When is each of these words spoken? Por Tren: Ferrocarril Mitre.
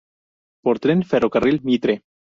Por 0.63 0.79
Tren: 0.79 1.03
Ferrocarril 1.03 1.61
Mitre. 1.61 2.01